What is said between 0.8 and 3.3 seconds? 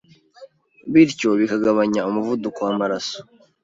bityo bikagabanya umuvuduko w’amaraso,